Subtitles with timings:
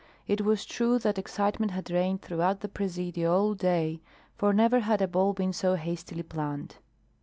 [0.25, 4.01] It was true that excitement had reigned throughout the Presidio all day,
[4.35, 6.77] for never had a ball been so hastily planned.